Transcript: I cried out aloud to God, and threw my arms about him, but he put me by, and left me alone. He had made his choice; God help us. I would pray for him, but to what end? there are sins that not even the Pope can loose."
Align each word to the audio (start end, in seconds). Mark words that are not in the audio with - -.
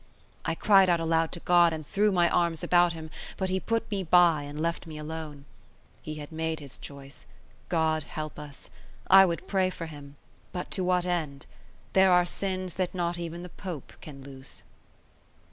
I 0.45 0.55
cried 0.55 0.89
out 0.89 0.99
aloud 0.99 1.31
to 1.33 1.39
God, 1.41 1.71
and 1.71 1.85
threw 1.85 2.11
my 2.11 2.27
arms 2.27 2.63
about 2.63 2.93
him, 2.93 3.11
but 3.37 3.51
he 3.51 3.59
put 3.59 3.91
me 3.91 4.01
by, 4.03 4.41
and 4.41 4.59
left 4.59 4.87
me 4.87 4.97
alone. 4.97 5.45
He 6.01 6.15
had 6.15 6.31
made 6.31 6.59
his 6.59 6.79
choice; 6.79 7.27
God 7.69 8.01
help 8.01 8.39
us. 8.39 8.71
I 9.11 9.27
would 9.27 9.47
pray 9.47 9.69
for 9.69 9.85
him, 9.85 10.15
but 10.51 10.71
to 10.71 10.83
what 10.83 11.05
end? 11.05 11.45
there 11.93 12.11
are 12.11 12.25
sins 12.25 12.73
that 12.81 12.95
not 12.95 13.19
even 13.19 13.43
the 13.43 13.49
Pope 13.49 13.93
can 14.01 14.23
loose." 14.23 14.63